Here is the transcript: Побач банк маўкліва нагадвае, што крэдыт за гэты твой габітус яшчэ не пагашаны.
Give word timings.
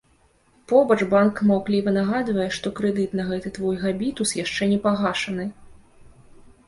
Побач 0.71 0.95
банк 1.11 1.35
маўкліва 1.49 1.93
нагадвае, 1.99 2.49
што 2.59 2.73
крэдыт 2.81 3.11
за 3.21 3.29
гэты 3.29 3.53
твой 3.61 3.75
габітус 3.85 4.29
яшчэ 4.43 4.63
не 4.75 4.79
пагашаны. 4.87 5.45